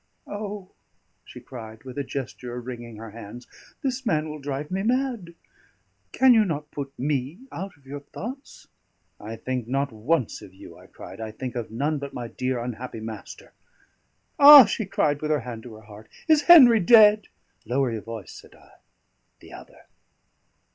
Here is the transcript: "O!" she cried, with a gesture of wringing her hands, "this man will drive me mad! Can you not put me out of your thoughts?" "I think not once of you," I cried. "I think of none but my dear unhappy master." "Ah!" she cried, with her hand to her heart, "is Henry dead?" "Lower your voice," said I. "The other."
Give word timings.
"O!" 0.25 0.71
she 1.23 1.39
cried, 1.39 1.83
with 1.83 1.95
a 1.95 2.03
gesture 2.03 2.57
of 2.57 2.65
wringing 2.65 2.95
her 2.95 3.11
hands, 3.11 3.45
"this 3.83 4.03
man 4.03 4.27
will 4.29 4.39
drive 4.39 4.71
me 4.71 4.81
mad! 4.81 5.35
Can 6.11 6.33
you 6.33 6.43
not 6.43 6.71
put 6.71 6.91
me 6.97 7.41
out 7.51 7.77
of 7.77 7.85
your 7.85 7.99
thoughts?" 7.99 8.67
"I 9.19 9.35
think 9.35 9.67
not 9.67 9.91
once 9.91 10.41
of 10.41 10.55
you," 10.55 10.75
I 10.75 10.87
cried. 10.87 11.21
"I 11.21 11.29
think 11.29 11.53
of 11.55 11.69
none 11.69 11.99
but 11.99 12.15
my 12.15 12.27
dear 12.29 12.57
unhappy 12.57 12.99
master." 12.99 13.53
"Ah!" 14.39 14.65
she 14.65 14.87
cried, 14.87 15.21
with 15.21 15.29
her 15.29 15.41
hand 15.41 15.61
to 15.61 15.75
her 15.75 15.81
heart, 15.81 16.09
"is 16.27 16.41
Henry 16.49 16.79
dead?" 16.79 17.27
"Lower 17.63 17.91
your 17.91 18.01
voice," 18.01 18.31
said 18.31 18.55
I. 18.55 18.71
"The 19.39 19.53
other." 19.53 19.85